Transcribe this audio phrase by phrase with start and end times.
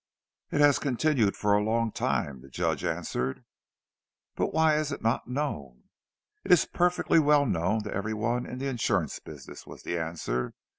[0.49, 3.43] "It has continued for a long time," the Judge answered.
[4.35, 5.83] "But why is it not known?"
[6.43, 10.55] "It is perfectly well known to every one in the insurance business," was the answer.